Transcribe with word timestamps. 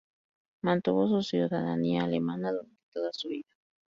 Mantuvo 0.63 1.07
su 1.07 1.21
ciudadanía 1.21 2.05
alemana 2.05 2.49
durante 2.53 2.81
toda 2.91 3.13
su 3.13 3.27
vida. 3.27 3.51